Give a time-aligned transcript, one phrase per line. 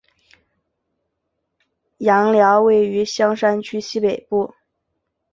[1.99, 4.55] 杨寮位于香山区西北部。